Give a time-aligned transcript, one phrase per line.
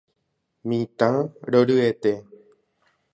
[0.67, 1.13] Mitã
[1.51, 2.11] roryete